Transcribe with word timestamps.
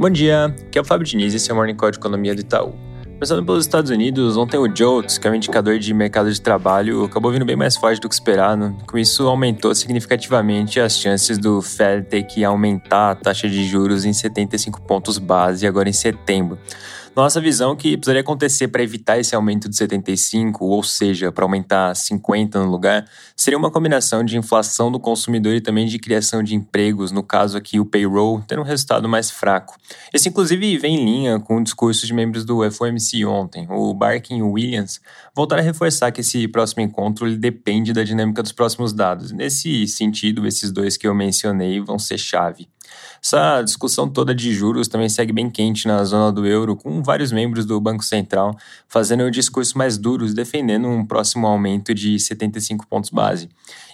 Bom 0.00 0.08
dia, 0.08 0.46
aqui 0.46 0.78
é 0.78 0.80
o 0.80 0.84
Fábio 0.84 1.06
Diniz 1.06 1.34
e 1.34 1.36
esse 1.36 1.50
é 1.50 1.52
o 1.52 1.56
Morning 1.58 1.74
Call 1.74 1.90
de 1.90 1.98
Economia 1.98 2.34
do 2.34 2.40
Itaú. 2.40 2.72
Começando 3.04 3.44
pelos 3.44 3.66
Estados 3.66 3.90
Unidos, 3.90 4.34
ontem 4.34 4.56
o 4.56 4.66
JOLTS, 4.66 5.18
que 5.18 5.28
é 5.28 5.30
um 5.30 5.34
indicador 5.34 5.78
de 5.78 5.92
mercado 5.92 6.32
de 6.32 6.40
trabalho, 6.40 7.04
acabou 7.04 7.30
vindo 7.30 7.44
bem 7.44 7.54
mais 7.54 7.76
forte 7.76 8.00
do 8.00 8.08
que 8.08 8.14
esperado. 8.14 8.74
Com 8.86 8.96
isso, 8.96 9.28
aumentou 9.28 9.74
significativamente 9.74 10.80
as 10.80 10.96
chances 10.96 11.36
do 11.36 11.60
Fed 11.60 12.06
ter 12.06 12.22
que 12.22 12.42
aumentar 12.42 13.10
a 13.10 13.14
taxa 13.14 13.46
de 13.46 13.62
juros 13.68 14.06
em 14.06 14.14
75 14.14 14.80
pontos 14.80 15.18
base 15.18 15.66
agora 15.66 15.86
em 15.86 15.92
setembro. 15.92 16.58
Nossa 17.14 17.40
visão 17.40 17.74
que 17.74 17.96
precisaria 17.96 18.20
acontecer 18.20 18.68
para 18.68 18.84
evitar 18.84 19.18
esse 19.18 19.34
aumento 19.34 19.68
de 19.68 19.76
75, 19.76 20.64
ou 20.64 20.80
seja, 20.80 21.32
para 21.32 21.44
aumentar 21.44 21.94
50 21.96 22.60
no 22.64 22.70
lugar, 22.70 23.04
seria 23.36 23.58
uma 23.58 23.70
combinação 23.70 24.22
de 24.22 24.38
inflação 24.38 24.92
do 24.92 25.00
consumidor 25.00 25.52
e 25.54 25.60
também 25.60 25.88
de 25.88 25.98
criação 25.98 26.40
de 26.40 26.54
empregos, 26.54 27.10
no 27.10 27.24
caso 27.24 27.58
aqui 27.58 27.80
o 27.80 27.84
payroll, 27.84 28.40
tendo 28.46 28.62
um 28.62 28.64
resultado 28.64 29.08
mais 29.08 29.28
fraco. 29.28 29.76
Esse 30.14 30.28
inclusive 30.28 30.78
vem 30.78 31.00
em 31.00 31.04
linha 31.04 31.40
com 31.40 31.56
o 31.56 31.64
discurso 31.64 32.06
de 32.06 32.14
membros 32.14 32.44
do 32.44 32.62
FOMC 32.70 33.24
ontem. 33.24 33.66
O 33.68 33.92
Barkin 33.92 34.42
Williams 34.42 35.00
voltaram 35.34 35.62
a 35.62 35.66
reforçar 35.66 36.12
que 36.12 36.20
esse 36.20 36.46
próximo 36.46 36.82
encontro 36.82 37.26
ele 37.26 37.36
depende 37.36 37.92
da 37.92 38.04
dinâmica 38.04 38.40
dos 38.40 38.52
próximos 38.52 38.92
dados. 38.92 39.32
Nesse 39.32 39.88
sentido, 39.88 40.46
esses 40.46 40.70
dois 40.70 40.96
que 40.96 41.08
eu 41.08 41.14
mencionei 41.14 41.80
vão 41.80 41.98
ser 41.98 42.18
chave. 42.18 42.68
Essa 43.22 43.62
discussão 43.62 44.08
toda 44.08 44.34
de 44.34 44.52
juros 44.52 44.88
também 44.88 45.08
segue 45.08 45.32
bem 45.32 45.50
quente 45.50 45.86
na 45.86 46.02
zona 46.04 46.32
do 46.32 46.46
euro, 46.46 46.74
com 46.76 47.02
vários 47.02 47.32
membros 47.32 47.66
do 47.66 47.80
Banco 47.80 48.04
Central 48.04 48.56
fazendo 48.88 49.30
discursos 49.30 49.74
mais 49.74 49.96
duros, 49.96 50.34
defendendo 50.34 50.88
um 50.88 51.04
próximo 51.04 51.46
aumento 51.46 51.94
de 51.94 52.18
75 52.18 52.86
pontos 52.86 53.10
base. 53.10 53.48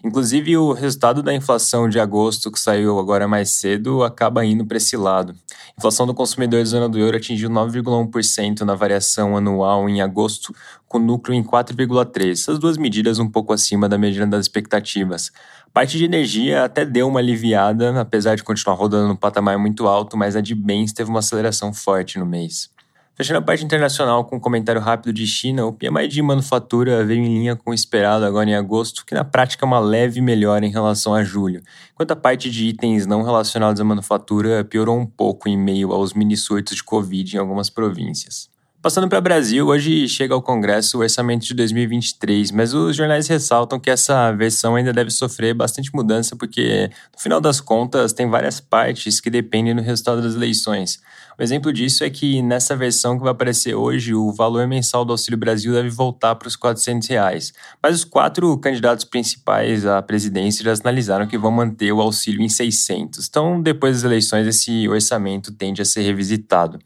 Inclusive, 0.04 0.56
o 0.56 0.72
resultado 0.72 1.22
da 1.22 1.34
inflação 1.34 1.88
de 1.88 1.98
agosto, 1.98 2.50
que 2.50 2.58
saiu 2.58 2.98
agora 2.98 3.26
mais 3.26 3.50
cedo, 3.50 4.02
acaba 4.02 4.44
indo 4.44 4.64
para 4.64 4.76
esse 4.76 4.96
lado. 4.96 5.34
A 5.52 5.74
inflação 5.78 6.06
do 6.06 6.14
consumidor 6.14 6.60
da 6.60 6.64
zona 6.64 6.88
do 6.88 6.98
euro 6.98 7.16
atingiu 7.16 7.50
9,1% 7.50 8.62
na 8.62 8.74
variação 8.74 9.36
anual 9.36 9.88
em 9.88 10.00
agosto, 10.00 10.54
com 10.88 10.98
núcleo 10.98 11.34
em 11.34 11.42
4,3%. 11.42 12.30
Essas 12.30 12.58
duas 12.58 12.76
medidas 12.76 13.18
um 13.18 13.28
pouco 13.28 13.52
acima 13.52 13.88
da 13.88 13.98
medida 13.98 14.26
das 14.26 14.46
expectativas. 14.46 15.30
A 15.66 15.70
parte 15.70 15.98
de 15.98 16.04
energia 16.04 16.64
até 16.64 16.84
deu 16.84 17.08
uma 17.08 17.20
aliviada, 17.20 18.00
apesar 18.00 18.34
de 18.34 18.42
continuar 18.42 18.76
rodando 18.86 19.08
no 19.08 19.16
patamar 19.16 19.58
muito 19.58 19.86
alto, 19.86 20.16
mas 20.16 20.36
a 20.36 20.40
de 20.40 20.54
bens 20.54 20.92
teve 20.92 21.10
uma 21.10 21.18
aceleração 21.18 21.72
forte 21.74 22.18
no 22.18 22.24
mês. 22.24 22.70
Fechando 23.16 23.38
a 23.38 23.42
parte 23.42 23.64
internacional 23.64 24.24
com 24.24 24.36
um 24.36 24.40
comentário 24.40 24.80
rápido 24.80 25.12
de 25.12 25.26
China, 25.26 25.64
o 25.64 25.72
PMI 25.72 26.06
de 26.06 26.20
manufatura 26.20 27.04
veio 27.04 27.22
em 27.22 27.38
linha 27.38 27.56
com 27.56 27.70
o 27.70 27.74
esperado 27.74 28.24
agora 28.26 28.48
em 28.48 28.54
agosto, 28.54 29.06
que 29.06 29.14
na 29.14 29.24
prática 29.24 29.64
é 29.64 29.66
uma 29.66 29.78
leve 29.78 30.20
melhora 30.20 30.66
em 30.66 30.70
relação 30.70 31.14
a 31.14 31.24
julho, 31.24 31.62
enquanto 31.92 32.10
a 32.10 32.16
parte 32.16 32.50
de 32.50 32.66
itens 32.66 33.06
não 33.06 33.22
relacionados 33.22 33.80
à 33.80 33.84
manufatura 33.84 34.62
piorou 34.62 34.98
um 34.98 35.06
pouco 35.06 35.48
em 35.48 35.56
meio 35.56 35.92
aos 35.92 36.12
mini 36.12 36.36
surtos 36.36 36.76
de 36.76 36.84
Covid 36.84 37.36
em 37.36 37.40
algumas 37.40 37.70
províncias. 37.70 38.50
Passando 38.86 39.08
para 39.08 39.18
o 39.18 39.20
Brasil, 39.20 39.66
hoje 39.66 40.06
chega 40.06 40.32
ao 40.32 40.40
Congresso 40.40 40.96
o 40.96 41.00
orçamento 41.00 41.44
de 41.44 41.52
2023, 41.54 42.52
mas 42.52 42.72
os 42.72 42.94
jornais 42.94 43.26
ressaltam 43.26 43.80
que 43.80 43.90
essa 43.90 44.30
versão 44.30 44.76
ainda 44.76 44.92
deve 44.92 45.10
sofrer 45.10 45.52
bastante 45.52 45.90
mudança, 45.92 46.36
porque, 46.36 46.88
no 47.12 47.20
final 47.20 47.40
das 47.40 47.60
contas, 47.60 48.12
tem 48.12 48.30
várias 48.30 48.60
partes 48.60 49.18
que 49.18 49.28
dependem 49.28 49.74
do 49.74 49.82
resultado 49.82 50.22
das 50.22 50.36
eleições. 50.36 51.00
Um 51.38 51.42
exemplo 51.42 51.70
disso 51.70 52.02
é 52.02 52.08
que 52.08 52.40
nessa 52.40 52.74
versão 52.74 53.18
que 53.18 53.24
vai 53.24 53.32
aparecer 53.32 53.74
hoje, 53.74 54.14
o 54.14 54.32
valor 54.32 54.66
mensal 54.66 55.04
do 55.04 55.12
Auxílio 55.12 55.36
Brasil 55.36 55.72
deve 55.72 55.90
voltar 55.90 56.34
para 56.36 56.48
os 56.48 56.56
400 56.56 57.08
reais. 57.08 57.52
mas 57.82 57.96
os 57.96 58.04
quatro 58.04 58.56
candidatos 58.56 59.04
principais 59.04 59.84
à 59.84 60.00
presidência 60.00 60.64
já 60.64 60.74
sinalizaram 60.74 61.26
que 61.26 61.36
vão 61.36 61.50
manter 61.50 61.92
o 61.92 62.00
auxílio 62.00 62.40
em 62.40 62.48
600. 62.48 63.28
Então, 63.28 63.60
depois 63.60 63.96
das 63.96 64.04
eleições, 64.04 64.46
esse 64.46 64.88
orçamento 64.88 65.52
tende 65.52 65.82
a 65.82 65.84
ser 65.84 66.02
revisitado. 66.02 66.78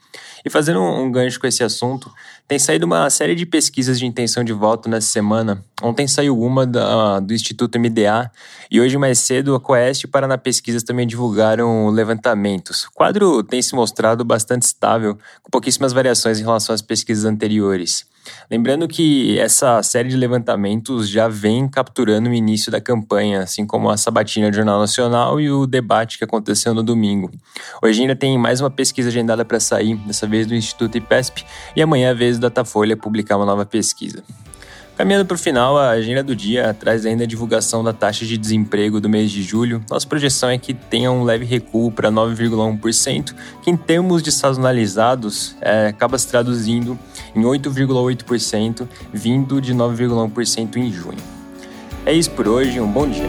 E 0.45 0.51
fazendo 0.51 0.81
um 0.81 1.12
gancho 1.12 1.39
com 1.39 1.47
esse 1.47 1.62
assunto, 1.91 2.12
tem 2.46 2.58
saído 2.58 2.86
uma 2.86 3.08
série 3.11 3.34
de 3.34 3.45
pesquisas 3.45 3.98
de 3.98 4.06
intenção 4.06 4.45
de 4.45 4.52
voto 4.52 4.89
nessa 4.89 5.08
semana. 5.08 5.64
Ontem 5.83 6.06
saiu 6.06 6.39
uma 6.39 6.67
da, 6.67 7.20
do 7.20 7.33
Instituto 7.33 7.78
MDA 7.78 8.30
e 8.70 8.80
hoje 8.80 8.96
mais 8.96 9.18
cedo 9.18 9.55
a 9.55 9.61
Coeste 9.61 10.06
e 10.06 10.08
Paraná 10.08 10.39
Pesquisas 10.39 10.83
também 10.83 11.06
divulgaram 11.06 11.89
levantamentos. 11.89 12.84
O 12.84 12.92
quadro 12.92 13.42
tem 13.42 13.61
se 13.61 13.74
mostrado 13.74 14.24
bastante 14.24 14.62
estável, 14.62 15.18
com 15.42 15.50
pouquíssimas 15.50 15.92
variações 15.92 16.39
em 16.39 16.42
relação 16.42 16.74
às 16.74 16.83
pesquisas 16.83 17.24
anteriores. 17.24 18.05
Lembrando 18.51 18.86
que 18.89 19.39
essa 19.39 19.83
série 19.83 20.08
de 20.08 20.17
levantamentos 20.17 21.08
já 21.08 21.29
vem 21.29 21.69
capturando 21.69 22.29
o 22.29 22.35
início 22.35 22.70
da 22.70 22.81
campanha, 22.81 23.42
assim 23.42 23.67
como 23.67 23.89
a 23.89 23.97
sabatina 23.97 24.51
do 24.51 24.57
Jornal 24.57 24.81
Nacional 24.81 25.41
e 25.41 25.51
o 25.51 25.67
debate 25.67 26.19
que 26.19 26.25
aconteceu 26.25 26.75
no 26.75 26.83
domingo. 26.83 27.30
Hoje 27.83 28.03
ainda 28.03 28.17
tem 28.17 28.36
mais 28.39 28.61
uma 28.61 28.70
pesquisa 28.70 29.09
agendada 29.09 29.45
para 29.45 29.61
sair, 29.61 29.97
dessa 29.98 30.27
vez 30.27 30.47
do 30.47 30.55
Instituto 30.55 30.98
IPESP, 30.98 31.45
e 31.77 31.83
amanhã 31.83 32.09
é 32.09 32.11
a 32.11 32.14
vez 32.14 32.39
do 32.39 32.42
Datafolha 32.42 32.97
publicar 32.97 33.36
uma 33.36 33.47
nova 33.47 33.64
pesquisa. 33.64 34.23
Caminhando 35.00 35.24
para 35.24 35.34
o 35.34 35.38
final, 35.38 35.78
a 35.78 35.92
agenda 35.92 36.22
do 36.22 36.36
dia 36.36 36.77
traz 36.78 37.06
ainda 37.06 37.24
a 37.24 37.27
divulgação 37.27 37.83
da 37.83 37.90
taxa 37.90 38.27
de 38.27 38.36
desemprego 38.36 39.00
do 39.00 39.08
mês 39.08 39.30
de 39.30 39.42
julho. 39.42 39.83
Nossa 39.88 40.06
projeção 40.06 40.50
é 40.50 40.58
que 40.58 40.74
tenha 40.74 41.11
um 41.11 41.24
leve 41.24 41.46
recuo 41.46 41.90
para 41.90 42.11
9,1%, 42.11 43.34
que 43.62 43.70
em 43.70 43.78
termos 43.78 44.22
de 44.22 44.30
sazonalizados 44.30 45.56
é, 45.62 45.86
acaba 45.86 46.18
se 46.18 46.28
traduzindo 46.28 46.98
em 47.34 47.40
8,8%, 47.40 48.86
vindo 49.11 49.58
de 49.58 49.72
9,1% 49.72 50.77
em 50.77 50.92
junho. 50.92 51.17
É 52.05 52.12
isso 52.12 52.32
por 52.32 52.46
hoje, 52.46 52.78
um 52.78 52.92
bom 52.92 53.08
dia. 53.08 53.24